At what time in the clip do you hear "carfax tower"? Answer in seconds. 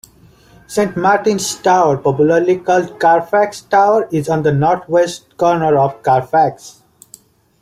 2.99-4.09